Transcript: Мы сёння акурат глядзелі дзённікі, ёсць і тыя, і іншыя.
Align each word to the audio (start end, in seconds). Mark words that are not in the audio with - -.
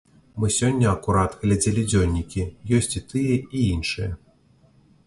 Мы 0.43 0.47
сёння 0.59 0.87
акурат 0.93 1.35
глядзелі 1.43 1.83
дзённікі, 1.91 2.49
ёсць 2.79 2.93
і 3.03 3.07
тыя, 3.13 3.39
і 3.39 3.59
іншыя. 3.77 4.11